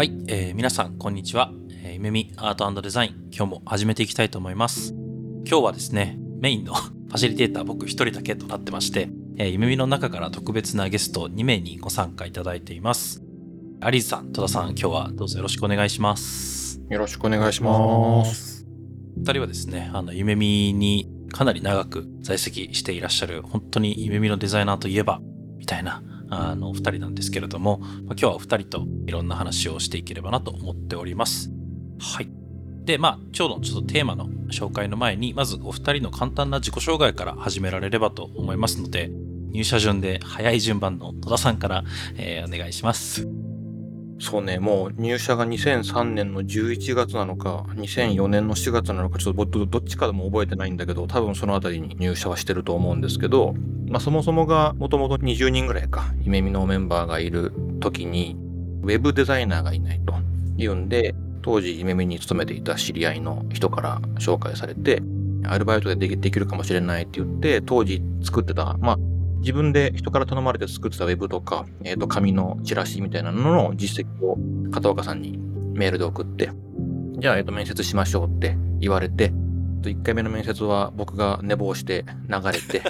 [0.00, 1.52] はい、えー、皆さんこんにちは、
[1.84, 4.94] えー、夢見アートデザイン今日も始めていきたいと思います。
[5.44, 13.22] 今日はですねメインの ファシリテーター僕一人だけとなってまして、えー、夢見の中から特別なゲスト2名にご参加いただいています。
[13.82, 16.80] アリさん戸田さん今日はどうぞよろしくお願いします。
[16.88, 18.66] よろしくお願いします。
[19.18, 25.20] 2人はですねあの夢見にかなり長く在籍していらっしゃる本当に夢見のデザイナーといえば
[25.58, 31.50] みたいなあの、お二人なんですけれども、ま、今日はお二人といろんな話をしていければなと思っております。
[31.98, 32.30] はい。
[32.84, 39.10] で、まあ、今日のちょっとテーマの紹介の前に、まずお二人の簡単な自己紹介から始められればと思いますので、
[39.52, 41.84] 入社順で早い順番の戸田さんから、
[42.16, 43.49] えー、お願いします。
[44.22, 53.54] そうね、もう入社が2003年の11月なのか、2004年の4月なのか、ちょっとどっちかでも覚えてないんだけど、多分そのあたりに入社はしてると思うんですけど、
[53.88, 58.36] まあそもそもがもともと20人ぐらいか、夢見のメンバーがいる時に、
[58.82, 60.14] ウェブデザイナーがいないと
[60.58, 65.02] いうんで、当時夢見に勤めていた知り合いの人から紹介されて、
[65.46, 68.98] アルバイトでできるかもしれないって言って、当時作ってた、まあ
[69.40, 74.38] 自分で人から頼まれて作ってたウェブとか、えっ、ー、と、紙のチラシみたいなのの実績を
[74.70, 75.38] 片岡さんに
[75.74, 76.50] メールで送って、
[77.18, 79.32] じゃあ、えっ、ー、と、面接しましょうって言われて、
[79.82, 82.82] 1回目の面接は僕が寝坊して流れて。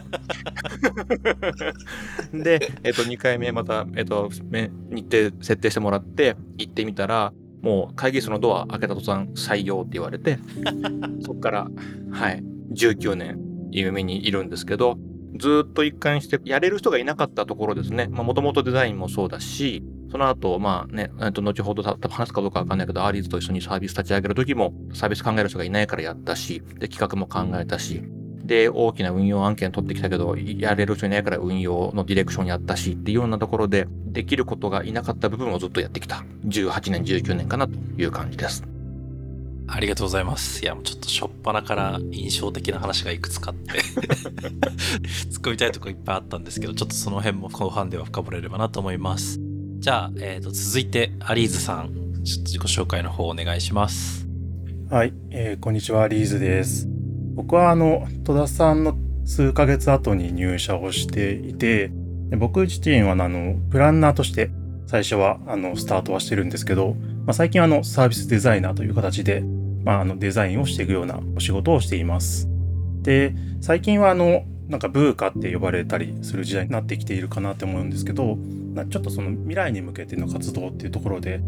[2.35, 10.39] で、えっ、ー、と、2回目また、えっ、と、日程設定してもらって行ってみたら、もう会議室のドア開けた途端採用って言われて、
[11.21, 11.71] そっから、
[12.11, 12.43] はい、
[12.73, 13.39] 19年
[13.71, 14.99] ゆめみにいるんですけど、
[15.37, 18.09] ずっと一貫してやれる人がいなかったところですね。
[18.09, 28.03] もともとデザインもそうだし、その後、まあね、後ほど話すかどうかわかんないけど、ありーずと一緒にサービス立ち上げるときも、サービス考える人がいないからやったし、で、企画も考えたし、
[28.45, 36.25] で、大きな運用案件取ってきたけど、やれる人いないから運用のディレクションやったしっていうようなところで、できることがいなかった部分をずっとやってきた。
[36.47, 38.65] 18年、19年かなという感じです。
[39.73, 40.63] ありがとうございます。
[40.63, 43.79] いや、もうちょっとしょっぱなから印象的な話がいくつかあって
[45.31, 49.41] 突っ込みたいとこいっぱいあったんですけど、ちょっとその辺も後半では深掘れればなと思います。
[49.79, 51.91] じゃあ、えっ、ー、と、続いて、アリーズさん、
[52.25, 54.27] ちょっと自己紹介の方お願いします。
[54.91, 56.89] はい、えー、こんにちは、アリーズです。
[57.35, 61.93] 僕は、あの、戸田さんの数ヶ月後に入社をしていて、
[62.37, 64.51] 僕自身は、あの、プランナーとして
[64.87, 69.45] 最初は、あの、スタートはしてるんですけど、まあ、最近は、あの、サービスデザイナーという形で、
[69.85, 72.49] まあ、あのデザインをしていくようなお仕事をしています。
[73.03, 78.39] で、最近はあの、なんかブーカって呼ばれたりする時代になってきているかなって思うんですけど、
[78.91, 81.41] ちょっとその未来に向けての活動っていうところで、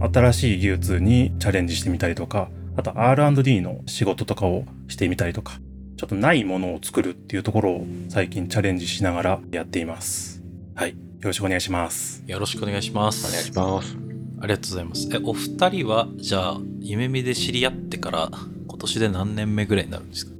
[0.00, 5.60] 新しい技術にチャレンジしてみたりとか、あと R&D の仕事とかをしてみたりとか、
[5.96, 10.42] ちょっとないものを作るっていうところを最近チャレンジしながらやっています。
[10.74, 10.90] はい。
[10.90, 12.24] よろしくお願いします。
[12.26, 13.26] よろしくお願いします。
[13.28, 13.99] お願いします。
[14.40, 15.08] ありがとうございます。
[15.12, 18.30] え、お二人は、じゃあ、夢見で知り合ってから、
[18.66, 20.32] 今年で何年目ぐらいになるんですか？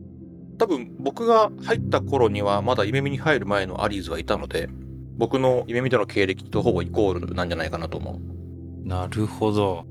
[0.59, 4.69] 多分、僕が入った頃には、まだ夢見に入る前のアリーズはいたので、
[5.17, 8.19] 僕の夢見での経歴とほぼイコールなんじゃないかなと思
[8.85, 8.89] う。
[8.89, 9.85] なるほど。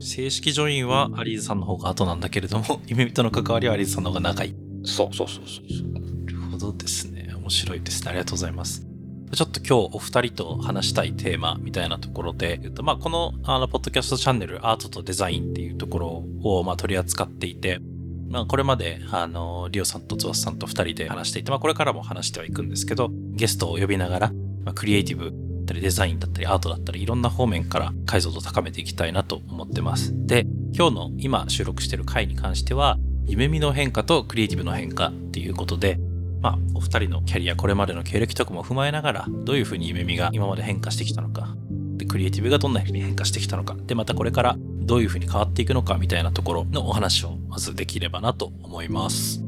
[0.00, 4.54] 正式ジョインはアリーズさんの方が後なんだけれども、 夢見との関わりはアリーズさんの方が長い。
[4.84, 5.92] そうそうそうそう。
[5.92, 6.00] な
[6.30, 7.32] るほどですね。
[7.34, 8.10] 面白いですね。
[8.10, 8.85] ありがとうございます。
[9.32, 17.80] ちょっと今日お二人と話したいテーマみたいなところで言うと、まあ、この、あの、ポッドキャストチャンネル、アートとデザインっていうところを、まあ、取り扱っていて、
[18.28, 24.32] まあ、これまで、あの、リオさんとゾワスさんと二人で話していて、まあ、これからも話してはいくんですけど、ゲストを呼びながら、
[24.64, 30.12] まあ、クリエイティブだったり、デザインだったり、アートだったり、いろんな方面から解像度を高めていきたいなと思ってます。
[30.26, 35.98] で、今日の今収録している回に関しては、夢見の変化とクリエイティブの変化っていうことで、
[36.46, 41.56] まあ、お二人のキャリア、これまでの経歴とかも踏まえながら、どういうふうに夢見が今まで変化してきたのか、
[41.96, 49.42] で、クリエイティブがどんなふうに変化してきたのか、で、またこれからどういうふうに変わっていくのかみたいなところのお話をまずできればなと思います。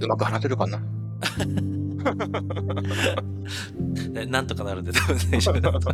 [0.00, 0.80] うまく話せるかな？
[4.28, 5.92] なんとかなるんで多分大丈夫だと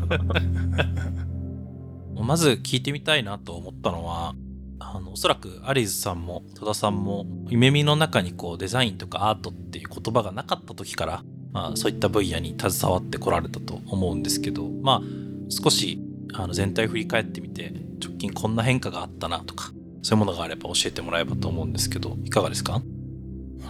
[2.23, 4.35] まず聞いてみたいなと思ったのは、
[4.83, 11.23] あの、おそらくアリーズさんも戸田さんも、夢見の中にこうデザインとかアートっていう言葉がなかった時から、
[11.53, 15.01] まあそういった分野に携わってこられたと思うんですけど、まあ
[15.49, 16.01] 少し
[16.33, 17.73] あの全体を振り返ってみて、
[18.03, 19.71] 直近こんな変化があったなとか、
[20.03, 22.81] そういうものがあれば教えてもらえばと思うんですけど、いかがですか？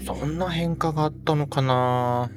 [0.05, 2.31] どんな変化があったのかな？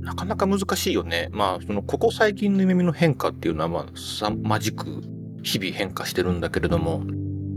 [0.00, 1.28] なかなか難しいよね。
[1.32, 5.02] まあ、その、ここ最近の耳の変化っていうのは、まあ、さまじく
[5.42, 7.02] 日々変化してるんだけれども、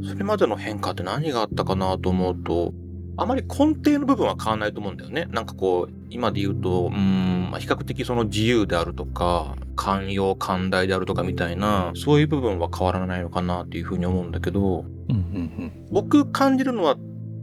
[0.07, 2.73] それまでの変化って何があったかなと思うと、
[3.15, 5.27] あまり根底の部分は変わらないと思うんだよね。
[5.31, 16.97] なんかこう、今で言うと、うん、まあ、比較的その自由であるとか、寛容寛大であるとかみたいな、そういう部分は変わらないのかなっていうふうに思うんだけど、うんうん僕感じるのは、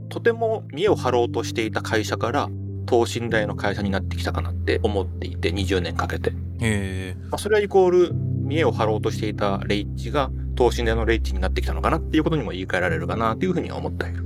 [0.09, 2.49] とても見栄を張ろうとしていた会社から、
[2.87, 6.31] 等身大の会社になってきたかなって思っていて、20年かけて。
[6.31, 6.37] うん。
[6.37, 7.17] へえ。
[7.31, 8.15] まあ、それはイコール、
[8.51, 14.25] 見栄を張ろうとしていたレイッチが、等身大のレイッチになってきたのかなっていうことにも言い換えられるかなっていうふうには思っている。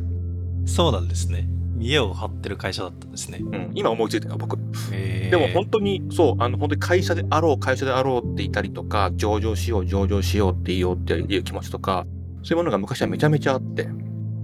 [0.65, 1.47] そうなんですね。
[1.76, 3.38] 見栄を張ってる会社だったんですね。
[3.43, 4.56] うん、今思いついたよ、僕。
[4.91, 12.06] でも本当に、そう、あの、本当に会社であろう、会社であろうっていたりとか、上場しよう、上場しようって言おうっていう気持ちとか、
[12.43, 13.87] そういうものが昔はめちゃめちゃあって、う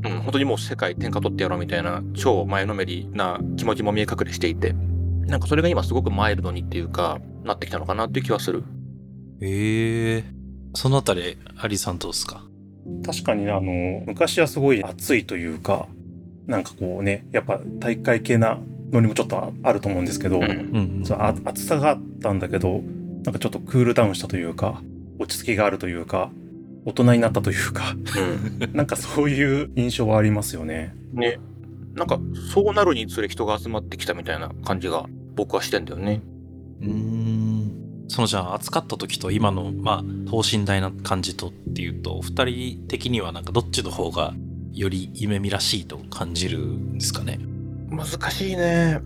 [0.09, 4.75] ん、本当にもう世界天下取ってやろうみたいな、超前のめりな気持ちも見え隠れしていて、
[5.27, 8.65] なんかそれが今すごくマイルドにっていうか、なってきたのかなっていう気はする。
[9.41, 10.25] へえ。
[10.75, 12.45] そのあたり、アリさんどうですか？
[13.05, 15.87] 確かにねあの、昔はすごい暑いというか、
[16.47, 18.59] なんかこうね、やっぱ大会系な
[18.93, 22.83] ノリもちょっとあると思うんですけど、うんうんそうあ暑さがあったんだけど、
[23.25, 24.83] なんかちょっとクールダウンしたというか、
[25.19, 26.31] 落ち着きがあるというか、
[26.87, 27.95] 大人になったというか、
[28.63, 28.73] うん。
[28.75, 30.95] なんかそういう印象はありますよね。
[31.13, 31.39] ね。
[31.95, 32.19] なんか、
[32.55, 35.07] そうなるにつれ人が集まってきたみたいな感じが
[35.37, 36.23] 僕はしてんだよね。
[36.81, 37.50] うーん。
[38.11, 44.35] そのじゃあ暑かった時と今のまあ等身大な感じとっていうとお二人的にはなんかどっちの方が
[44.73, 47.39] より夢見らしいと感じるんですかね？
[47.89, 49.01] 難しいね。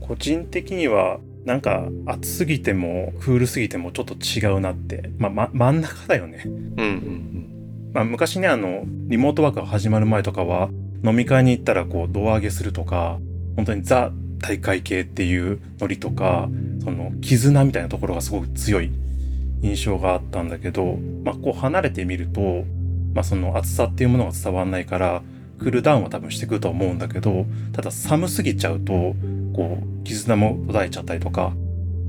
[0.00, 5.10] 個人的には、なんか暑すぎてもクールすぎてもちょっと違うなって。
[5.18, 6.42] まあ、ま、真ん中だよね。
[6.46, 6.48] う。
[6.48, 10.70] うんんまあ、昔ね、あの、リモートワークが始まる前とかは、
[11.04, 13.18] 飲み会に行ったらこう、胴上げするとか、
[13.56, 16.48] 本当にザ大会系っていうノリとか、
[16.82, 18.90] その、絆みたいなところがすごく強い
[19.62, 22.64] 印象があったんだけど、まあ、こう離れてみると、
[23.14, 25.22] まあ、その暑さっていうものが伝わらないから、
[25.58, 29.14] クールダウンは多分してくると思うんだけど、ただ寒すぎちゃうと、
[29.52, 31.52] こう、絆も途絶えちゃったりとか、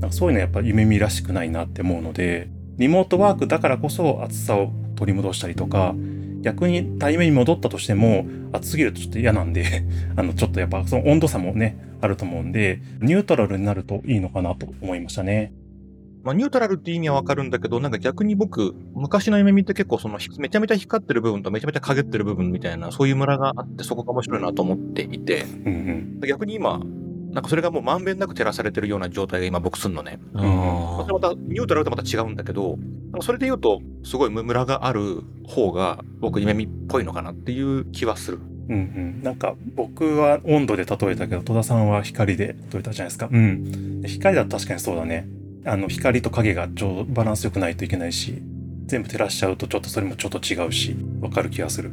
[0.00, 2.48] なんかそういうのやっぱ夢見らしくないなって思うので、
[2.78, 5.94] リモートワークだからこそ暑さを取り戻したりとか、
[6.40, 9.84] 逆に対面に戻ったとしても、暑すぎるとちょっと嫌なんで、
[10.16, 15.52] あの、ちょっとやっぱその温度差もね、あると思うんで、ニュートラルになるといいのかなと思いましたね。
[16.22, 25.72] まあ、ニュートラルって意味はわかるんだけど、なんか逆に僕、昔の夢見って結構その、めちゃめちゃ光ってる部分とめちゃめちゃ陰ってる部分みたいな、そういうムラがあって、そこが面白いなと思っていて、うん
[26.20, 26.28] うん。
[26.28, 26.80] 逆に今、
[27.32, 30.18] なんかそれがもうまんべんなく照らされてるような状態が今僕すんのね。
[30.34, 30.42] うん。
[30.42, 32.76] また、ニュートラルとまた違うんだけど、
[33.12, 38.38] なんかそれで言うと、すごいムラがある方が、僕夢見っぽいのかなっていう気はする。
[38.68, 38.78] うんう
[39.20, 39.22] ん。
[39.22, 43.28] なんか僕は温度で例えたけど、戸田さんは光で例えたじゃないですか。
[43.30, 44.02] うん。
[44.06, 45.28] 光だと確かにそうだね。
[45.64, 48.42] あの、光と影がちょうどバランス良くないといけないし、
[48.86, 51.92] 全部照らしちゃうとちょっとそれもちょっと違うし、わかる気がする。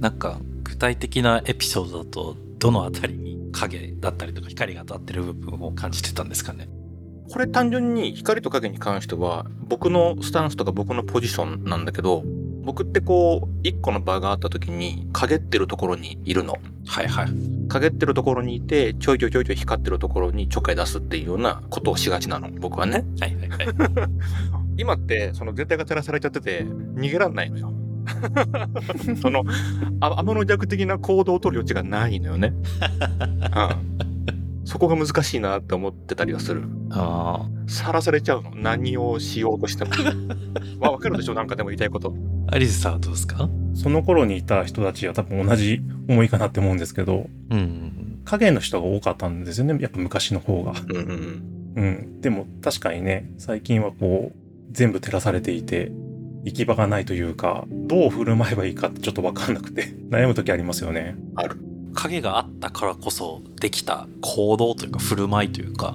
[0.00, 6.68] なんか具体的なエピソードだとどのあたりに影だったりとか光が当たってる部分を感じてたんですかね
[7.30, 12.22] これ単純に光と影に関しては、僕のスタンスとか僕のポジションなんだけど、
[12.64, 16.58] 僕ってこう、一個の場があった時に、陰ってるところにいるの。
[16.86, 17.28] はいはい。
[17.68, 23.04] 陰ってるところにいて、ちょいちょいちょいちょい光ってるところにちょっかい出すっていうようなことをしがちなの、僕はね。
[23.20, 23.66] はいはいはい。
[24.78, 27.72] 今って、その絶対が照らされちゃってて、逃げらんないのよ。
[29.22, 29.44] その、
[30.00, 32.52] あ天の弱的な行動を取る余地がないのよね。
[34.00, 34.15] うん
[34.66, 36.64] そこが難しいなって思ってたりはする。
[36.90, 38.50] あさらされちゃうの。
[38.56, 39.92] 何をしようとしても。
[40.80, 42.12] まあ、わかるでしょなんかでも言いたいこと。
[42.48, 42.56] あ。
[42.56, 43.48] アリスさんはどうですか？
[43.74, 48.20] その頃にいた人たちは多分同じ思いかなって思うんですけど、うん。
[48.24, 49.78] 影の人が多かったんですよね。
[49.80, 50.72] やっぱ昔の方が。
[50.88, 51.42] うんうん
[51.76, 52.20] うん。
[52.20, 54.38] でも確かにね、最近はこう、
[54.72, 55.92] 全部照らされていて、
[56.44, 61.16] 行き場がないというか、どう振る舞えばいいかってちょっとわかんなくて、悩む時ありますよね。
[61.36, 61.56] ある。
[61.96, 65.94] 影があったからこそできた行動というか振る舞いというか、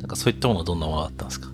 [0.00, 1.48] なんかそういったものはどんなものだったんですか？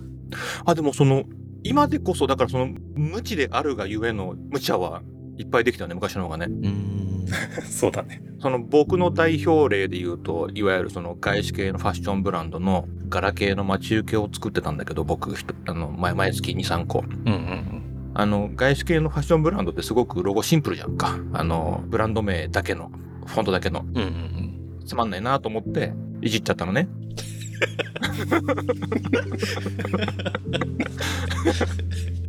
[0.65, 1.23] あ、でもその、
[1.63, 5.01] 今でこそ、だからその、無知であるがゆえの無茶は
[5.37, 6.45] いっぱいできたよね、昔の方がね。
[6.47, 7.25] うーん。
[7.69, 8.21] そうだね。
[8.39, 17.03] その僕の代表例で言うと、いわゆるその外資系のファッションブランドのガラケーの待ち受けを作ってたんだけど、僕、ひとあの、毎毎月2、3個。
[17.25, 17.81] うんうん
[18.13, 21.17] あの、外資系のファッションブランドってすごくロゴシンプルじゃんか。
[21.31, 22.91] あの、ブランド名だけの、
[23.25, 23.81] フォントだけの。
[23.81, 23.87] うん。
[23.95, 24.47] うんうん
[24.83, 26.89] つまんないなと思って、いじっちゃったのね。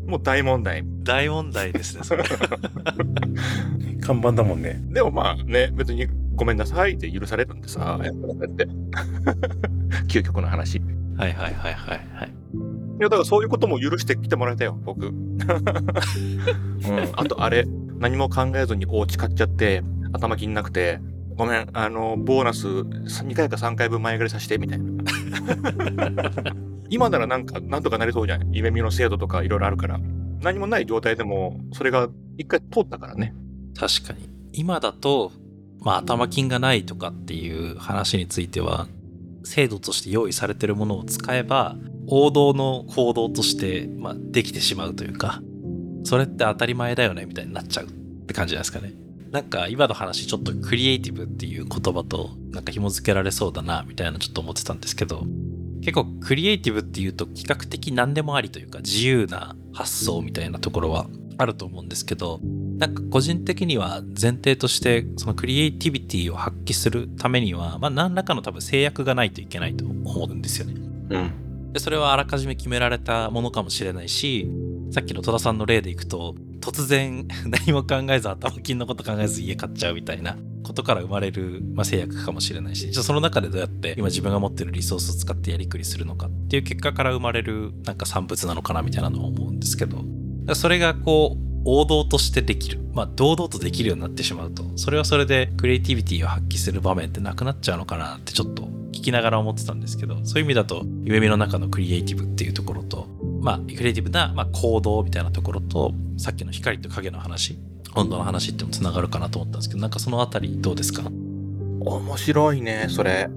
[0.06, 0.84] もう大問題。
[1.02, 2.22] 大問題ですね、それ。
[4.00, 4.80] 看板だもんね。
[4.90, 6.06] でもまあね、別に
[6.37, 8.18] ごめんなさいって許されるんでさ、やっっ
[8.54, 8.68] て。
[10.06, 10.76] 究極の話。
[10.76, 10.82] い
[11.16, 12.32] はいはいはいはいはい。
[13.02, 15.06] や、だからそういうことも許してきてもらえたよ、僕。
[15.06, 15.38] うん。
[17.14, 17.66] あとあれ、
[17.99, 19.82] 何も考えずにお家買っちゃって、
[20.12, 21.00] 頭金なくて、
[21.37, 25.04] ごめん、あの、ボーナス2回か3回分前借りさせて、みたいな。
[26.90, 28.52] 今ならなんか、なんとかなりそうじゃん。
[28.52, 29.99] 夢見の制度とかいろいろあるから。
[30.42, 33.35] 何もない状態でも、それが一回通ったからね。
[33.78, 34.28] 確かに。
[34.52, 35.33] 今だと、
[35.81, 38.88] まあ頭金がないとかっていう話については、
[39.45, 41.76] 制度として用意されてるものを使えば、
[42.07, 45.40] 王道の行動として、まあ、できてしまうというか、
[46.04, 47.88] それって当たり前だよねみたいになっちゃうっ
[48.26, 48.92] て感じじゃなんですかね。
[49.32, 55.24] なんか今の話ちょっとクリエイティブっていう言葉となんか紐付けられそうだなみたいなちょっと思ってたんですけど、
[55.80, 61.06] 結構クリエイティブっていうと比較的何でもありというか自由な発想みたいなところは
[61.38, 62.40] あると思うんですけど、
[62.76, 70.74] なんか個人的には前提としてそのクリエイティビティを発揮するためには、まあ何らかの多分制約がないといけないと思うんですよね。
[71.10, 71.72] うん。
[71.72, 74.46] で、それはあらかじめ決められたものかもしれないし、
[74.90, 90.04] さっきの戸田さんの例でいくと、突然 何も考えず頭金のこと考えず家買っちゃうみたいなことから生まれる、まあ、制約かもしれないし、じゃあその中でどうやって今自分が持ってるリソースを使ってやりくりするのかっていう結果から生まれるなんか産物なのかなみたいなのを思うんですけど、
[90.54, 92.81] それがこう、王道としてできる。
[92.92, 103.09] まあ、堂々とできるようになってしまうと、それはそれでクリエイティビティを発揮する場面ってなくなっちゃうのかなってちょっと聞きながら思ってたんですけど、そういう意味だと、夢見の中のクリエイティブっていうところと、
[103.42, 107.58] まあ、クリエイティブな、まあ、行動みたいなところと、さっきの光と影の話、
[107.94, 111.02] 温度の話ってもつながるかなと思ったんですけど、なんかそのあたりどうですか？
[111.80, 113.28] 面白いね、それ。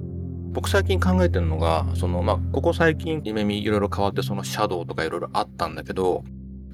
[0.52, 6.24] 僕最近考えてるのが、その、まあ、ここ最近、夢見いろいろ変わって、そのシャドウとかいろいろあったんだけど、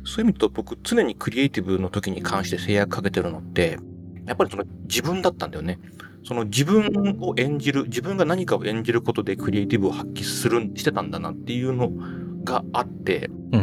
[0.03, 3.79] そういう意味と僕、常にクリエイティブの時に関して制約かけてるのって、
[4.25, 5.79] やっぱりその自分だったんだよね。
[6.23, 11.89] その自分を演じる、自分が何かを演じることでクリエイティブを発揮する、してたんだなっていうの
[12.43, 13.59] があって、うん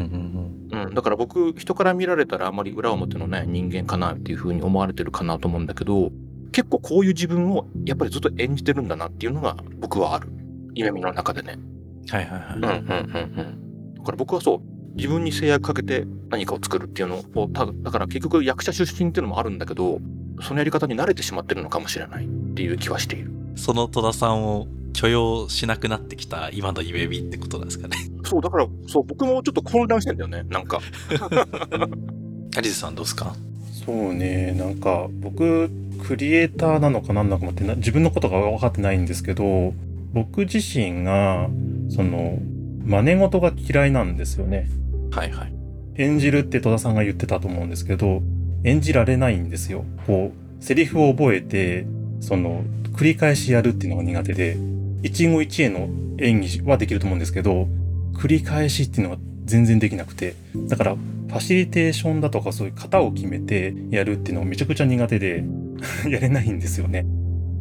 [0.73, 6.11] うんうん、だから僕、人から見られたらあまり裏表のない人間かなっていうふうに思われてるかなと思うんだけど、
[6.53, 10.29] 結構こういう自分をやっぱりずっと演じてるんだなっていうのが僕はある。
[10.75, 11.57] 夢見の中でね。
[11.57, 12.15] うん。
[12.15, 12.57] はいはいはい。
[12.57, 13.95] うんうんうんうん。
[13.95, 14.61] だから僕はそう、
[14.97, 20.01] 自分に制約かけて何かを作るっていうのを、ただから結局役者出身っていうのもあるんだけど、
[20.41, 23.31] そのやり方に慣れてしまってるのかもしれないっていう気はしている。
[23.57, 27.97] その戸田さんを許容しなくなってきた今の夢見ってことなんですかね。
[28.25, 30.81] そう、だから、そう、僕もちょっと混乱してんだよね、なんか。
[32.57, 33.37] アリスさんどうですか？
[33.85, 35.71] そうね、なんか僕、
[36.05, 39.73] クリエイターなのか何なのかもってな自分のことが分かってないんですけど、
[40.13, 41.49] 僕自身が、
[41.91, 42.39] その、
[42.85, 44.69] 真似事が嫌いなんですよね。
[45.11, 45.53] はいはい。
[45.97, 48.23] 演じるって戸田さんが言ってたと思うんですけど、
[48.65, 49.85] 演じられないんですよ。
[50.07, 51.87] こう、セリフを覚えて、
[52.21, 52.65] その、
[52.95, 54.57] 繰り返しやるっていうのが苦手で、
[55.03, 55.89] 一期一会の
[56.19, 57.69] 演技はできると思うんですけど、
[58.15, 60.35] 繰り返しっていうのが全然できなくて、
[60.69, 65.45] だから、ファシリテーションだとかそういう型を決めてやるっていうのがめちゃくちゃ苦手で、
[66.09, 67.07] やれないんですよね。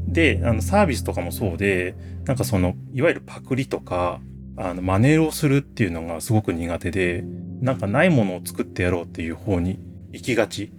[0.08, 4.22] で、あの、サービスとかもそうで、なんかその、いわゆるパクリとか、
[4.56, 7.24] あの、真似をするっていうのがすごく苦手で、
[7.62, 9.80] なんかないものを作ってやろうっていう方に
[10.14, 10.72] 行きがち。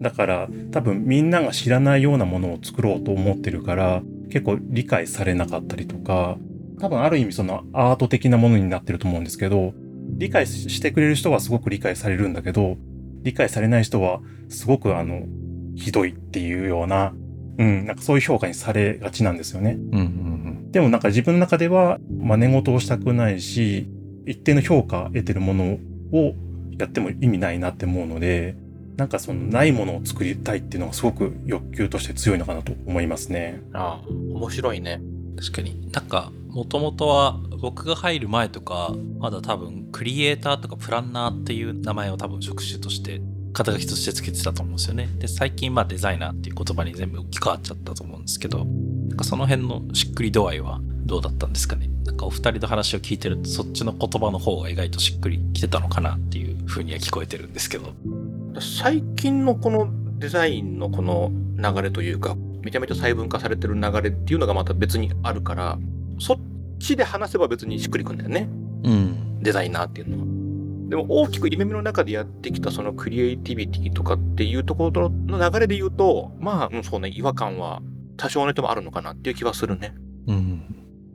[0.00, 6.38] だから多分みんなが知らないようなものを作ろうと思ってるから結構理解されなかったりとか、
[6.80, 9.72] 多分ある意味そのアート的なものになってると思うんですけど、
[10.16, 12.76] 理解してくれる人はすごく理解されるんだけど、
[13.22, 15.22] 理解されない人はすごくあの、
[15.74, 17.14] ひどいっていうような、
[17.58, 19.76] うん、なんかそういう評価にされがちなんですよね。
[19.92, 20.38] うんうん
[20.70, 23.88] でもなんか自分の中では真似事をしたくないし、
[24.26, 25.78] 一定の評価得てるもの
[26.12, 26.34] を
[26.78, 28.54] やっても意味ないなって思うので、
[28.98, 33.62] なんかそのないものを作りたいっていうのがすごく欲求として強いのかなと思いますね。
[33.72, 35.00] ああ、面白いね。
[35.38, 35.88] 確かに。
[35.92, 43.20] なんか、もともとは僕が入る前とか、まだ多分クリエイターとかプランナーっていう名前を多分職種として、
[43.52, 45.08] 肩書きとしてつけてたと思うんですよね。
[45.20, 51.88] で、最近まあデザイナーっていう言葉に全部置き換わっちゃったと思うんですけど、なんかその辺のしっくり度合いはどうだったんですかね。
[52.04, 57.92] なんかお二人の話を聞いてると、そっちの言葉の方が意外としっくりきてたのかなっていう風には聞こえてるんですけど。
[58.60, 59.88] 最近のこの
[60.18, 65.78] デザインのこの流れというか、めちゃめちゃ細分化されてる流れっていうのがまた別にあるから、
[66.18, 66.36] そっ
[66.78, 68.48] ちで話せば別にしっくりくんだよね。
[68.84, 69.42] うん。
[69.42, 70.24] デザイナーっていうのは。
[70.88, 77.82] でも大きく夢見の中でやってきたそのクリエイティビティとかっていうところの流れで言うと、まあ、うん、そうね、違和感は
[78.16, 79.94] 多少の人もあるのかなっていう気はするね。
[80.26, 80.62] うん。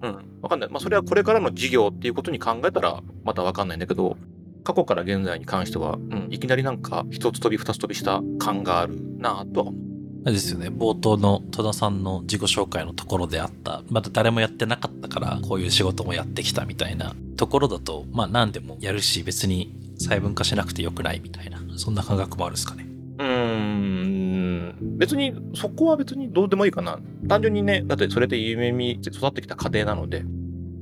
[0.01, 0.15] うん。
[0.41, 0.69] わかんない。
[0.69, 4.17] まあ、それはこれからの事業っていうことに考えたら、またわかんないんだけど、
[4.63, 9.93] 過去から現在に関しては、うん、いきなりなんか一つ飛び二つ飛びした感があるなぁとは思う。
[10.31, 22.87] ですよね、冒頭の戸田さんの自己紹介のところであった、まだ誰もやってなかったから、こういう仕事もやってきたみたいなところだと、まあ何でもやるし、別に細分化しなくてよくないみたいな、そんな感覚もあるんですかね。
[23.19, 26.99] うーん、別に、そこは別にどうでもいいかな。
[27.27, 30.23] 単純にね、だってそれで夢見育ってきた過程なので、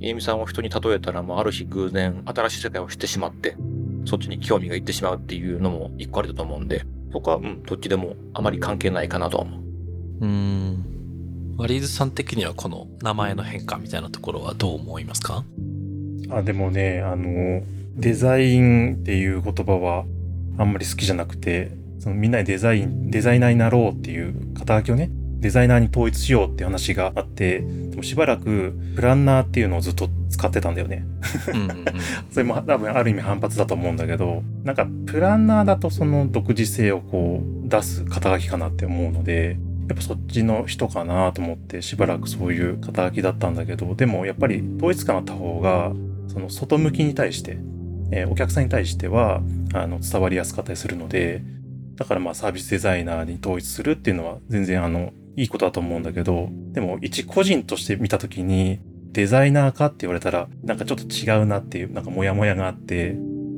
[0.04, 3.56] ゆみさんを人に例えたら、もうある日偶然新しい世界を知ってしまって、
[4.06, 9.62] そっちに興味がいってしまうっていうのも一個あると思うんで、そこは、うん、どっちでもあまり関係ないかなとは思う。
[10.22, 11.56] うーん。
[11.58, 15.44] ワリーズさん的にはこの名前の変化みたいなところはどう思いますか？
[16.32, 17.62] あでもねあの
[17.96, 20.06] デザインっていう言葉は
[20.58, 25.12] あんまり好きじゃなくてそのみんなでデザインデザイナーになろうっていう肩書きをね
[25.42, 31.06] デザイナーに統一しようって話があってでもしばらくプランナーっていうのをずっと使ってたんだよね。
[32.32, 39.58] それも多分ある意味反発だと思うんだけどなんかプランナーだとその独自性をこう出す肩書きかなって思うので
[39.90, 45.92] やっぱそっちの人かなと思ってしばらくそういう肩書きだったんだけどでもやっぱり統一感あった方が
[46.28, 47.58] その外向きに対して、
[48.12, 49.42] えーお客さんに対しては
[49.74, 51.44] あの伝わりやすかったりするので
[52.02, 58.80] だからまあサービスデザイナーに統一するっていうのは全然あのいいことだと思うんだけどでも一個人として見た時に
[59.12, 63.16] デザイナーかって言われたらなんかちょっと違うなっていうなんかモヤモヤがあって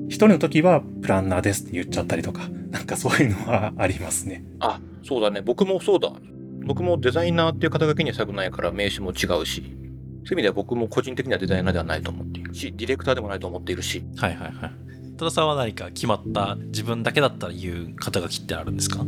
[0.08, 4.44] 一人の時はプランナーですって言っちゃったりとかなんかそういうのはありますね。
[4.60, 5.42] あ、そうだね。
[5.42, 6.12] 僕もそうだ。
[6.66, 14.72] 僕もデザイナーっていう肩書きにはしたくないから名刺も違うし、そういう意味では僕も個人的にはデザイナーではないと思っているし、ディレクターでもないと思っているし、はいはいはい。
[15.18, 19.06] 戸田さんは何か決まった自分だけだったら言う肩書きってあるんですか？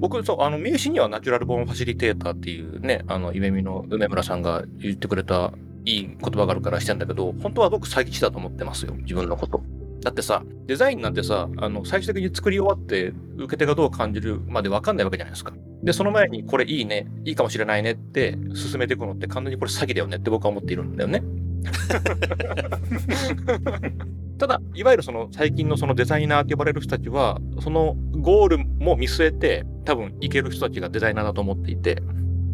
[0.00, 5.52] 僕、そう、あの、名刺にはナチュラルボーンファシリテーターっていうね、あの、夢見の梅村さんが言ってくれた
[5.84, 9.62] いい言葉があるからしてんだけど、本当は僕詐欺師だと思ってますよ、自分のこと。
[10.02, 15.52] だってさ、デザインなんてさ、あの、最終的に作り終わって、受け手がどう感じるまで分かんないわけじゃないですか。
[15.82, 21.22] で、その前に、これいいね、いいかもしれないねって進めていくのって完全にこれ詐欺だよねって僕は思っているんだよね。
[24.40, 32.02] ただ、いわゆるその最近のそのデザイナーって呼ばれる人たちは、そのゴールも見据えて、多分いける人たちがデザイナーだと思っていて、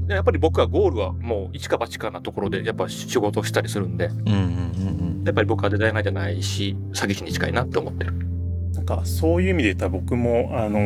[0.09, 8.12] でやっぱり僕はゴールはもう一か八かなところでやっぱ仕事をしたりするんで、うんうんうんやっぱり僕はデザイナーじゃないし、詐欺師に近いなって思ってる。
[8.75, 10.79] なんかそういう意味で言ったら僕もあの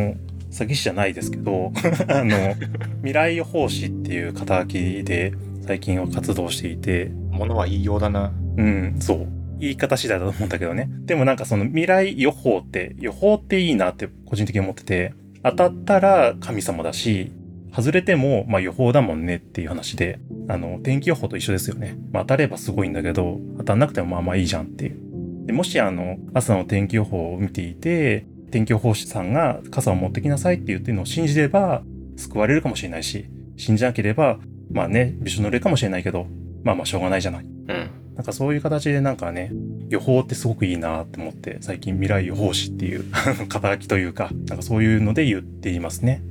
[0.50, 1.72] 詐欺師じゃないですけど
[2.08, 2.54] あの
[3.00, 5.32] 未来予報士っていう肩書きで
[5.62, 7.10] 最近は活動していて。
[7.40, 8.32] ものは言いようだな。
[8.56, 10.88] うんそう言い方次第だと思うんだけどね。
[11.04, 17.32] でもなんかその未来予報って予報っていいなって個人的に思ってて当たったら神様だし
[17.74, 20.18] 外れてもまあ予報だもんねっていう話で
[20.48, 25.46] あの天気予報と一緒ですよね、まあ、当たればすごいんだけど当たんなくてもまあまあいいじゃんっていう。
[25.46, 31.82] でもしあの朝の天気予報を見ていて天気予報士さんが傘を持ってきなさいって言ってるのを信じれば
[32.16, 34.38] 救われるかもしれないし信じなければ
[34.70, 36.26] まあねびしょ濡れかもしれないけど
[36.62, 37.44] まあまあしょうがないじゃない。
[37.44, 37.89] うん。
[38.20, 39.50] なんかそういう形でなんかね
[39.88, 43.04] 予報ってすごくいいなって思って最近未来予報士っていう
[43.48, 46.22] 肩書きというかなんかそういうので言っていますね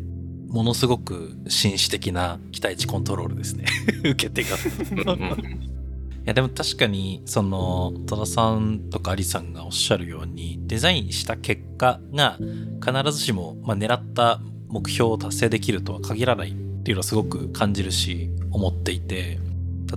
[0.49, 3.65] ものすごく紳士的な期待値コントロールですね。
[4.05, 4.55] 受け手が。
[4.55, 12.37] いやでも確かにその戸田さんとかアリさんがおっしゃるようにデザインした結果が
[12.85, 19.39] 必ずしも、まあ、狙った目標を達成できるとは限らないっていうのはすごく感じるし思っていて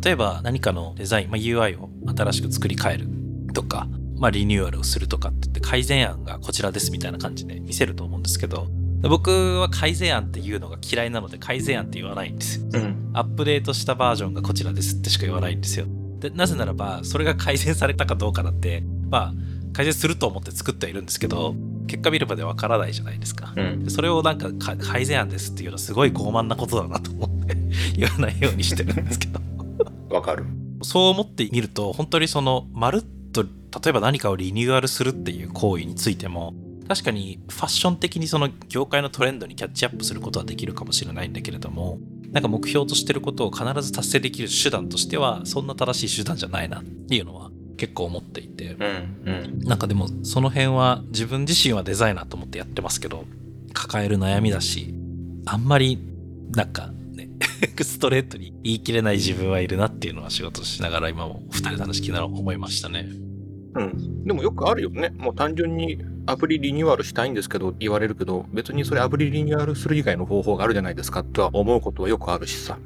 [0.00, 3.08] 例えば何かのデザイン、まあ、UI を新しく作り変える
[3.54, 8.68] とか、まあ、リニューアルをするとかって言って改善案がこちらですみたいな感じで見せると思うんですけど
[9.08, 13.10] 僕は改善案っていうのが嫌いなので改善案って言わないんですようん。
[13.14, 15.86] アップデートしたバージョンがこちらですってしか言わないんですよ。
[16.18, 19.34] でなぜならば、それが改善されたかどうかだって、まあ、
[19.72, 21.54] 改善すると思って作ってはいるんですけど、
[21.88, 23.52] 結果見るまでわからないじゃないですか。
[23.56, 23.84] うん。
[23.84, 27.56] でそれをなんかか改善案ですっていうのはすごい傲慢なことだなと思って
[27.96, 29.41] 言わないようにしてるんですけど。
[30.12, 30.44] わかる。
[30.82, 33.48] そう思ってみると、本当にその、まるっと、例
[33.88, 36.54] えば何かをリニューアルするっていう行為についても、
[36.88, 41.98] 確かにファッション的にその業界のトレンドにキャッチアップすることはできるかもしれないんだけれども、
[42.32, 49.22] なんか目標としてることを必ず達成できる手段としては、そんな正しい手段じゃないなっていうのは結構思っていて、うん。
[49.24, 49.60] うん。
[49.60, 53.24] なんかでもその辺は自分自身はデザイナーと思ってやってますけど、
[53.72, 54.94] 抱える悩みだし、
[55.46, 55.98] あんまり
[56.54, 57.01] なんかね、
[57.82, 63.08] ストレートに言い切れない自分はいるなっていうのは仕事しながら今も二人で話聞きながら思いましたね。
[63.74, 64.24] うん。
[64.24, 65.10] でもよくあるよね。
[65.16, 72.78] もう単純にアプリリニューアルしたいんですけど言われるけど、別にそれアプリリニューアルする以外の方法があるじゃないですかとは思うことはよくあるしさ。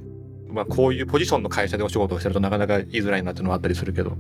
[0.49, 4.17] まあこういうポジションの会社でお仕事をしてるとなかなか言いづらいなっていうのはあったりするけど。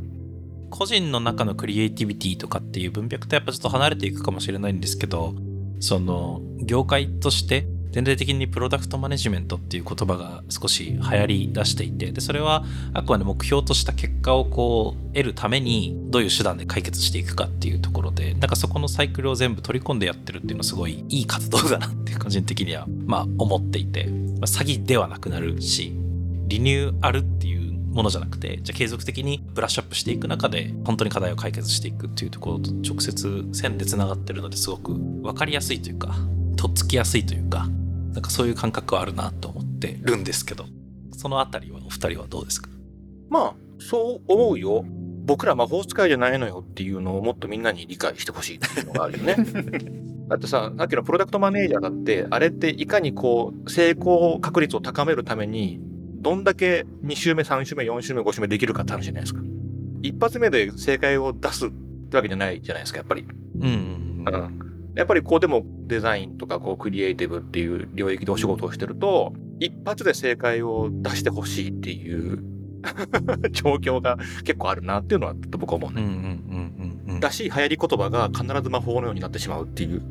[0.68, 5.34] 個人の中のクリエイティビティとかっていう文脈とやっぱちょっと離れていくかもしれないんですけど、
[5.78, 7.66] その業界として
[7.96, 25.94] 全体的にプロダクトマネジメントっていう言葉が少し流行り出していて、で、それはあくまで目標とした結果をこう得るためにどういう手段で解決していくかっていうところで、なんかそこのサイクルを全部取り込んでやってるっていうのはすごいいい活動だなって個人的にはまあ思っていて、まあ、詐欺ではなくなるし、
[26.48, 36.14] リニューアルっていうものじゃなくて、じゃあ継続的にブラッシュアップしていく中で、本当に課題を解決していくっていうところと直接線で繋がってるのですごく分かりやすいというか、
[36.56, 37.66] とっつきやすいというか、
[38.16, 40.64] なんかそういう感覚はあるなと思ってるんですけど、
[41.12, 42.70] そのあたりはお二人はどうですか？
[43.28, 44.84] まあ、そう思うよ。
[45.26, 49.36] 僕ら魔法使いじゃないのよっていうのをもっとみんなに理解してほしいっていうのがあるよね。
[50.28, 55.78] だってさ、さっきのプロダクトマネージャーだって、あれっていかにこう、成功確率を高めるために、
[56.20, 59.42] どんだけ2週目、3週目、4週目、5週目できるかって話じゃないですか。
[60.02, 61.70] 一発目で正解を出すっ
[62.10, 63.26] てわけじゃないじゃないですか、やっぱり。
[63.60, 64.24] うん。
[64.24, 64.65] うん。
[64.96, 72.42] やっぱりこうでもデザインとかこうクリエイティブっていう領域でお仕事をしてると、一発で正解を出してほしいっていう
[73.52, 76.02] 状況が結構あるなっていうのは僕は思うね。
[76.02, 76.14] うんうん
[77.06, 80.02] うんうん、だし、流行り言葉が必ず魔法のようになってしまうっていう。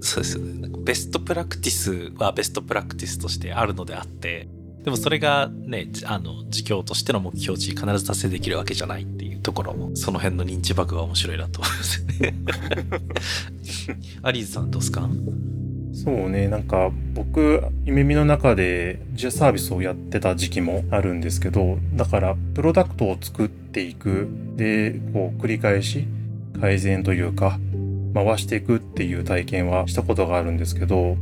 [0.00, 0.68] そうですね。
[0.84, 4.48] ベストプラクティスはベストプラクティスとしてあるのであって、
[4.84, 12.34] でもそれがね、あの、事業としての目標値必ず達成できるわけじゃないっていうところも、その辺の認知バグは面白いなと思いますね。
[14.22, 15.08] アリーズさんどうすか？
[15.92, 26.06] そうね、なんか僕、夢見の中で自社サービスをやってた時期もあるんですけど、だからプロダクトを作っていく、で、こう繰り返し
[26.60, 27.58] 改善というか、
[28.14, 31.16] 回していくっていう体験はしたことがあるんですけど、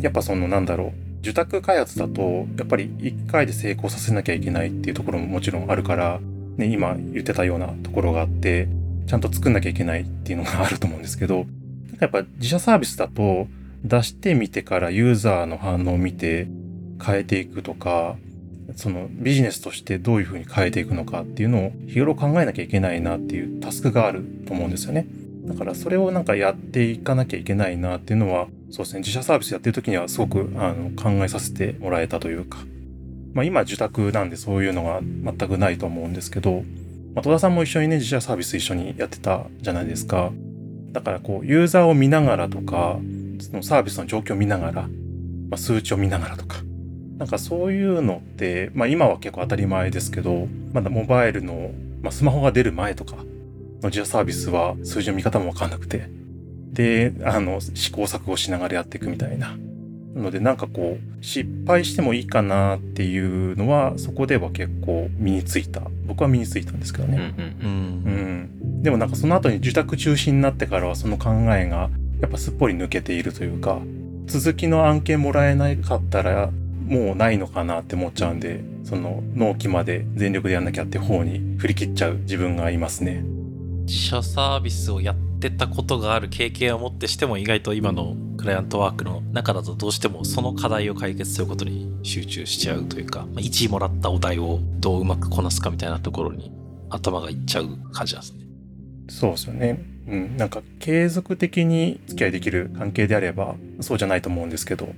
[0.00, 6.20] やっぱそのなんだろう、受託開発だと、やっぱり一回で成功させなきゃいけないっていうところももちろんあるから、
[6.58, 8.68] ね、今言ってたようなところがあって、
[9.06, 11.46] ちゃんと作んなきゃいけないっていうのがあると思うんですけど、
[12.00, 13.48] やっぱ自社サービスだと、
[13.84, 16.48] 出してみてからユーザーの反応を見て
[17.04, 18.16] 変えていくとか、
[18.74, 25.06] そのビジネスとしてどういうふうに変えていくのかっていうのを日頃考えなきゃいけないなっていうタスクがあると思うんですよね。
[25.46, 32.58] だからそれをなんかやっていかなきゃいけないなっていうのは、そうですね、自社サービスやってる時にはすごくあの考えさせてもらえたというか、
[33.38, 36.64] まあ今受託なんでそういうのが全くないと思うんですけど、
[37.14, 40.32] まあ、戸田さんも一緒にね、自社サービス一緒にやってたじゃないですか。
[40.90, 42.98] だからこう、ユーザーを見ながらとか、
[43.38, 44.88] そのサービスの状況を見ながら、ま
[45.52, 46.56] あ、数値を見ながらとか、
[47.18, 51.70] なんかそういうのって、まあ今は結構当たり前ですけど、まだモバイルの、
[52.02, 53.24] まあ、スマホが出る前とかの
[53.84, 56.08] 自社サービスは数字の見方もわかんなくて、
[56.72, 59.56] で、あの、試行錯誤しながらやっていくみたいな。
[60.18, 65.82] なのでなんかこう、失敗してもいいかなっていうのは、そこでは結構身についた。
[66.06, 67.34] 僕は身についたんですけどね。
[67.38, 71.88] うん、うん、でもなんかその後に受託中心になってからはその考えが
[72.20, 73.80] やっぱすっぽり抜けているというか、
[74.26, 76.50] 続きの案件もらえなかったら
[76.84, 83.22] もうないのかなって思っちゃうんで、その納期まで全力でやんなきゃって方に振り切っちゃう自分がいますね。
[83.86, 96.52] 自社サービスをやってたことがある経験をもってしても意外と今のクライアントワークの中だとどうしてもその課題を解決することに集中しちゃうというか、まあ、1位もらったお題をどううまくこなすかみたいなところに
[96.88, 98.44] 頭がいっちゃう感じなんですね。
[99.10, 99.84] そうですよね。
[100.06, 100.36] うん。
[100.36, 104.88] なんか継続的に付き合いできる関係であればそうじゃないと思うんですけど、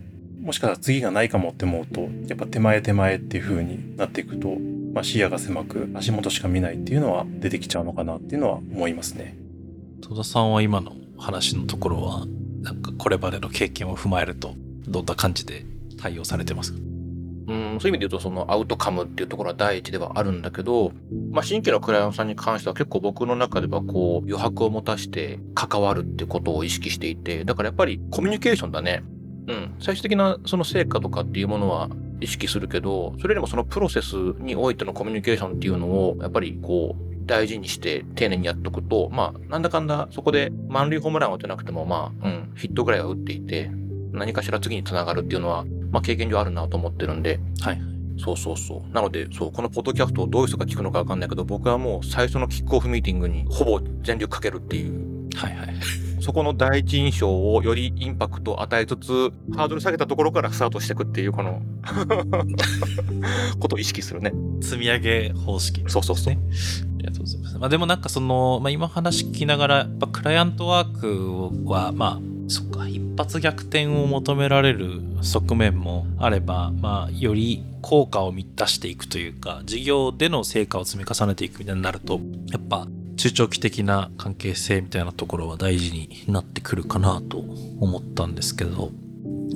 [0.42, 4.56] もしかしたら次がないかもって思うと、やっぱ手前手前っていう風になっていくと、
[4.92, 9.36] まあ、視野が狭く足元しか見ないっていうのは出てきちゃうのかなっていうのは思いますね。
[10.02, 12.26] 戸田さんは今の話のところは
[12.62, 14.54] なんかこれまでの経験を踏まえると
[14.86, 15.64] どんな感じで
[15.98, 16.78] 対応されてますか？
[17.48, 20.92] うん、そういう意味で言うと、そのアウトカムっていうところは第一ではあるんだけど、
[21.32, 29.02] まあ、新規のクライアントさんに関しては結構僕の中ではこう余白を持たして関わるってことを意識していて、だからやっぱりコミュニケーションだね。
[29.48, 31.88] うん、最終的なその成果とかっていうものは
[32.20, 43.70] 意識するけど、それよりもそのプロセスにおいてのコミュニケーションっていうのを、やっぱりこう、大事にして丁寧にやっとくと、まあ、なんだかんだそこで満塁ホームランを打てなくても、まあ、うん、ヒットぐらいは打っていて、
[44.12, 47.80] 何かしら次につながるっていうのは、まあ、経験上あるなと思ってるんで、はい。
[48.18, 48.92] そうそうそう。
[48.92, 55.19] なので、そう、このポッドキャストをどういう人が聞くのかわかんないけど、僕はもう最初のキックオフミーティングにほぼ全力かけるっていう。
[55.36, 55.74] はいはい。
[56.20, 61.62] そこの第一印象をよりインパクトを与えつつ、ハードル下げたところからスタートしていくっていう、この
[63.58, 64.32] ことを意識するね。
[64.60, 66.34] 積み上げ方式、ね、そうそうそう。
[66.34, 66.36] あ
[66.98, 67.58] りがとうございます。
[67.58, 82.86] まあ、でもなんかその、まあ、今話聞きながら、やっぱクライアントワークは、まあ、そっか、一発逆転を求められる側面もあれば、まあ、より効果を出していくというか、事業での成果を積み重ねていくみたいになると、やっぱ
[83.20, 87.36] 中長期的な関係性みたいなところは大事になってくるかなと
[87.78, 88.92] 思ったんですけど、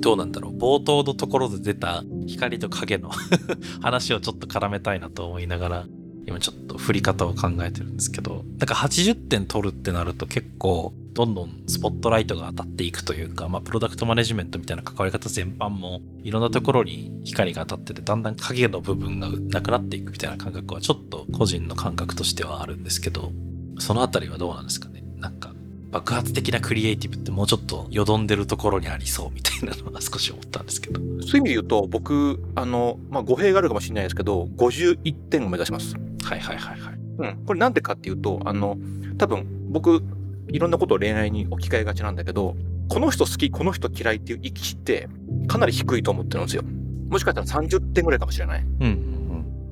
[0.00, 0.58] どうなんだろう？
[0.58, 3.08] 冒頭のところで出た光と影の
[3.80, 5.86] 話をちょっと絡めたいなと思いながら、
[6.26, 23.32] 今ちょっと振り方を考えてるんですけど、なんか80点取るってなると結構どんどんスポットライトが当たっていくというか、まあ、プロダクトマネジメントみたいな関わり方全般もいろんなところに光が当たってて、だんだん影の部分がなくなっていくみたいな感覚はちょっと個人の感覚としてはあるんですけど、
[23.78, 25.02] そのあたりはどうなんですかね？
[25.18, 25.52] なんか
[25.90, 31.00] 爆発的なクリエイティブってもうちょっとよどんでるところにありそうみたいなのは少し思ったんですけど。
[31.00, 35.94] そういう意味で言うと、僕、あの、まあ、語弊があるかもしれないですけど、51点を目指します。
[36.24, 36.94] はいはいはいはい。
[37.18, 37.44] うん。
[37.46, 38.76] これなんでかっていうと、あの、
[39.18, 40.02] 多分、僕、
[40.48, 42.56] いろんなことを恋愛に置き換えがちなんだけど、
[42.88, 45.08] この人好き、この人嫌いっていう域値って
[45.46, 46.62] かなり低いと思ってるんですよ。
[47.08, 48.64] もしかしたら30点ぐらいかもしれない。
[48.80, 49.13] うん。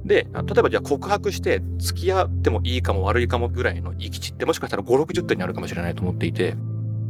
[0.05, 6.57] で、例えばじゃあ告白して付き合ってもいいかも悪いかもぐらいの域値ってもしかしたら5、60点にあるかもしれないと思っていて、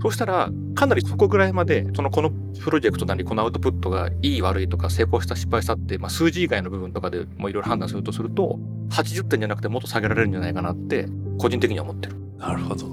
[0.02, 8.58] そうしたらかなりそこぐらいまで、そのこのプロジェクトなりこのアウトプットがいい悪いとか成功した失敗したって、まあ、数字以外の部分とかでもいろいろ判断するとすると、
[8.90, 11.06] 80点じゃなくてもっと下げられるんじゃないかなって
[11.38, 12.16] 個人的には思ってる。
[12.38, 12.86] なるほど。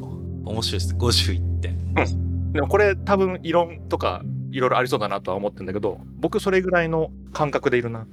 [0.46, 1.00] 面白いですね。
[1.00, 1.72] 51点。
[1.74, 2.54] うん。
[2.54, 8.06] でもこれ多分異論とかいろいろありそうだなとは思ってるんだけど、僕それぐらいの感覚でいるな。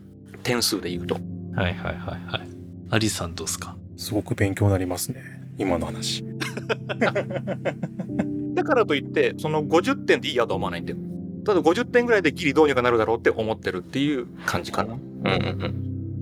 [0.42, 1.18] 点数で言うと。
[1.56, 2.48] はいはいはいはい。
[2.90, 3.76] アリさんどうですか？
[3.96, 5.22] すごく勉強になりますね。
[5.58, 6.24] 今の話。
[8.54, 10.98] だからといって、その50点でいいやとは思わないんだよ。
[11.44, 14.94] ただ50点ぐらいでギリどうにかなるだろうって思ってるっていう感じかな。
[14.94, 15.34] うんうん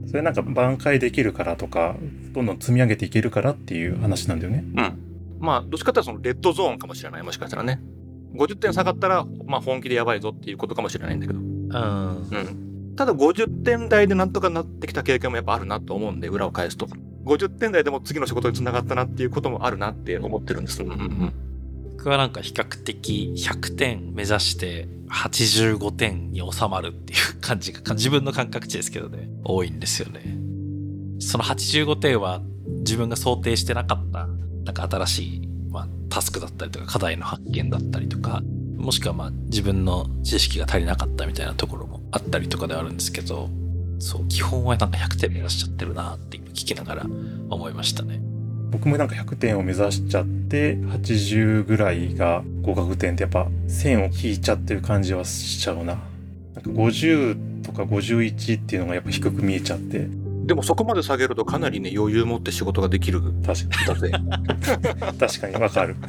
[0.02, 0.08] うん。
[0.08, 1.96] それなんか挽回できるからとか、
[2.32, 4.64] どんどん積み上げていけるからっていう話なんだよね。
[4.76, 4.92] うん。
[5.40, 7.22] まあ、どっちかっていうとそのレッドゾーンかもしれない。
[7.22, 7.80] もしかしたらね。
[8.34, 11.38] 50点下がったら、まあ本気でやばいぞっていうことかもしれないんだけど。
[11.38, 11.46] うん。
[11.46, 11.52] うん。
[12.96, 16.86] ただ50点台でなんとかなってきた経験もやっぱあるなと思うんで、裏を返すと。
[17.24, 20.82] 50点台でも次の仕事につながったなっていうこともあるなって思ってるんです。
[20.82, 21.32] うんうん、
[21.96, 30.36] 僕はなんか比較的100点目指して85点に収まるっていう感じが自分の感覚値ですけどね、多いんですよね。
[31.18, 32.42] その85点は
[32.80, 34.26] 自分が想定してなかった
[34.64, 38.42] なんか新しい、まあ、タスクだったりとか課題の発見だったりとか、
[38.76, 41.83] もしくはまあ自分の知識が足りなかったみたいなところも
[42.14, 43.50] あったりとかではあるんですけど、
[43.98, 47.06] そう、基本はなんか100点目指しちゃってるなって今聞きながら
[47.50, 48.20] 思いましたね。
[48.70, 55.84] 僕もなんか100点を目指しちゃって80ぐらいが合格点ってやっぱ線を引いちゃってる感じはしちゃうな。
[55.84, 60.06] なんか50とか51っていうのがやっぱ低く見えちゃって。
[60.46, 63.20] でもそこまで下げるとかなりね余裕持って仕事ができる。
[63.44, 64.12] 確かに。
[65.18, 65.96] 確かにわかる。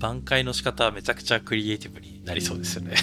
[0.00, 2.94] 挽回の仕方はめちゃくちゃクリエイティブになりそうですよね。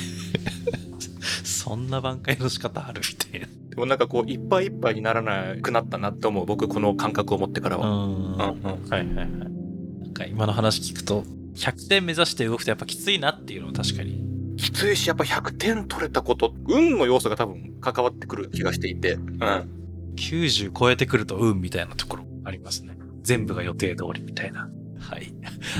[1.68, 3.48] そんな挽回の仕方あるみたいな。
[3.70, 6.46] でもなんかこう、いっぱいいっぱいにならなくなったなって思う。
[6.46, 7.88] 僕、この感覚を持ってからは。
[7.88, 8.34] うん。
[8.34, 9.16] うん、はいはいはい。
[9.16, 11.24] なんか今の話聞くと、
[11.56, 14.24] 100点目指して動くとやっぱきついなっていうのは確かに。
[14.58, 19.14] きついし、やっぱ100点取れたこと、運の要素が多分関わってくる気がしていて。
[19.14, 19.70] うん。
[20.16, 22.98] 90超えてくると運みたいなところありますね。
[23.22, 24.70] 全部が予定通りみたいな。
[25.00, 25.34] はい。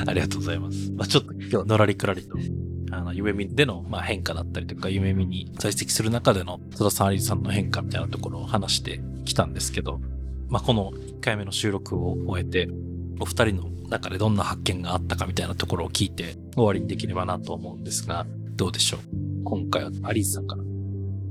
[0.06, 0.92] ありがとうございます。
[0.92, 2.38] まあ、ちょっと今日のらりくらりと、
[2.92, 10.00] あの、夢見での、まあ、変化だったりとか、夢見に在籍する中での戸田さん、アリさんの変化みたいなところを話してきたんですけど、
[10.50, 12.70] まあ、この1回目の収録を終えて、
[13.20, 19.44] お二人の中でどんな発見があったかみたいなところを聞いて終わりにできればなと思うんですが、どうでしょう？
[19.44, 20.64] 今回はアリーさんから。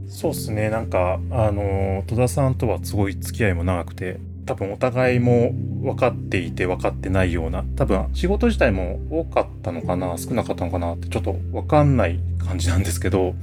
[0.09, 0.71] そうですね。
[0.71, 13.35] なんか、あの、戸田さんとはすごい付き合いも長くて、多分お互いも分かっていて分かってないような多分仕事自体も多かったのかな少なかったのかなってちょっと分かんない感じなんですけど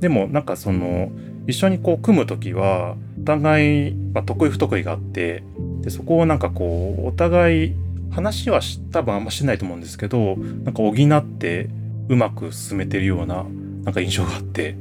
[0.00, 1.10] でもなんかその
[1.46, 5.42] 一緒にこう組む時はお互い、まあ、得意不得意があって
[5.80, 7.74] でそこをなんかこうお互い
[8.10, 8.60] 話は
[8.92, 11.68] 多分あんましないと思うんですけどなんか補って
[12.08, 13.46] うまく進めてるような
[13.84, 14.76] なんか印象があって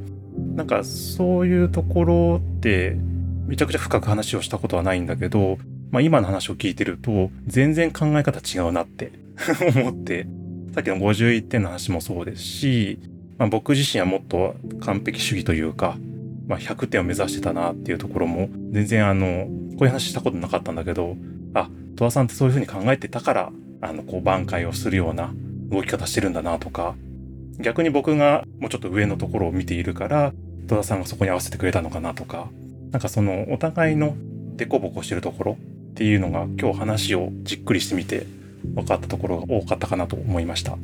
[0.56, 2.98] なんかそういうところって
[3.50, 5.58] めちゃくちゃ深く話をしたことはないんだけど、
[5.90, 9.12] まあ今の話を聞いてると、全然考え方違うなって
[9.76, 10.28] 思って、
[10.76, 13.00] さっきの51点の話もそうですし、
[13.40, 15.98] まあ僕自身はもっと完璧主義というか、
[16.48, 21.18] まあ100点を目指してたなっていうところも、全然あの、こういう話したことなかったんだけど、
[21.56, 25.34] あ、戸田さんってそういうふうに考えてたから、あの、こう挽回をするような
[25.72, 26.94] 動き方してるんだなとか、
[27.60, 30.34] 逆に僕がもうちょっと上のところを見ているから、
[30.68, 32.48] 戸田さんがそこに合わせてくれたのかなとか、
[32.92, 34.16] なんかそのお互いの
[34.56, 35.58] デコボコしてるところ
[35.92, 38.26] っていうのが今日話をじっくりしてみて
[38.76, 40.74] 分かったところが多かったかなと思いました。
[40.74, 40.76] あ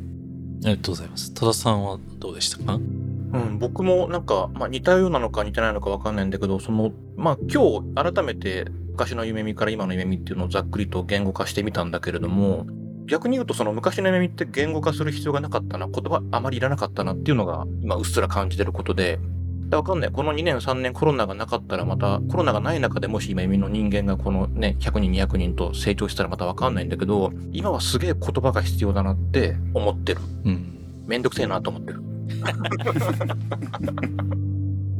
[0.61, 1.33] りがとうございます。
[1.33, 2.75] 戸田さんはどうでしたか？
[2.75, 12.65] うん、僕もなんか、まあ、似たようなのか似てないのかわかんないんだけど、その、まあ、今日改めて昔の夢見から今の夢見っていうのをざっくりと言語化してみたんだけれども、
[13.07, 19.19] 逆に言うとその昔の夢見って言語化する必要がなかったな、言葉あまりいらなかったなっていうのが今うっすら感じてることで、
[19.71, 20.11] わかんない。
[20.11, 30.21] この2年3年コロナがなかったらまた、コロナがない中でもし今夢の人間がこのね、100人200人と成長したらまたわかんないんだけど、今はすげえ言葉が必要だなって思ってる。
[30.45, 31.03] うん。
[31.07, 32.01] めんどくせえなと思ってる。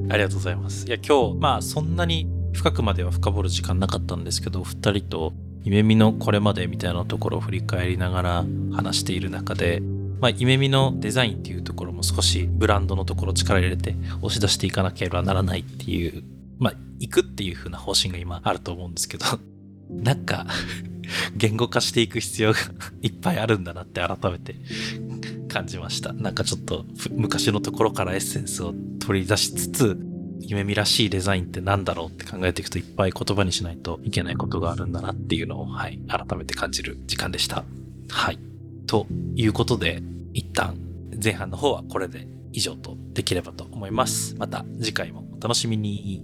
[0.10, 0.88] ありがとうございます。
[0.88, 9.82] いや、今日、まあ、そんなに深くまでは深掘る時間なかったんですけど、二人と、夢見のこれまでみたいなところを振り返りながら話している中で、
[10.20, 16.24] まあ、夢見のデザインっていうところも少しブランドのところ力入れて押し出していかなければならないっていう、
[16.58, 19.26] まあ、行くっていう風な方針が今あると思うんですけど、
[19.90, 20.48] なんか、
[21.38, 22.60] 言語化していく必要が
[23.02, 24.56] いっぱいあるんだなって改めて
[25.48, 26.14] 感じました。
[26.14, 30.00] なんかちょっと昔のところからエッセンスを取り出しつつ、
[30.42, 37.64] 夢見らしいデザインってなんだろうって考えていくといっぱい言葉にしないといけないことがあるんだなっていうのを、はい、改めて感じる時間でした。
[38.10, 38.40] はい。
[38.88, 40.02] ということで、
[40.34, 40.78] 一旦
[41.22, 44.36] 前半の方はこれで以上とできればと思います。
[44.38, 46.24] また次回もお楽しみに。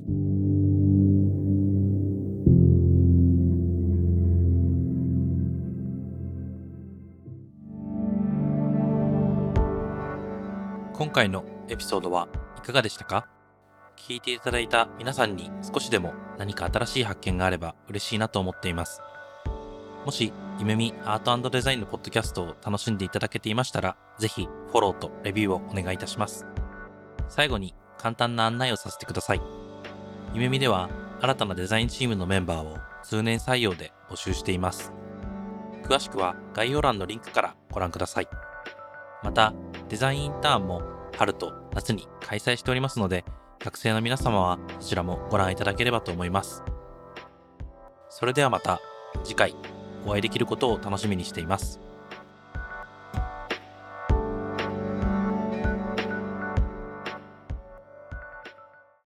[10.93, 13.27] 今回のエピソードはいかがでしたか？
[13.97, 19.01] 聞いていただいた皆さんに少しでも何か新しい発見があれば嬉しいなと思っています。
[20.05, 26.45] もし、夢見アートデザインのポッドキャストを楽しんでいただけていましたら、ぜひフォローとレビューをお願いいたします。
[27.29, 29.41] 最後に簡単な案内をさせてください。
[30.35, 34.93] 夢見では新たなデザインチームのメンバーを通年採用で募集しています。
[35.83, 38.27] 詳しくは概要欄のリンクからご覧ください。
[39.23, 39.55] また、
[39.89, 40.83] デザインインターンも
[41.17, 43.25] 春と夏に開催しておりますので、
[43.57, 46.63] 学生の皆様はそちらもご覧いただければと思います。
[48.09, 48.79] それではまた
[49.23, 49.55] 次回
[50.05, 51.90] お会いできることを楽しみにしています。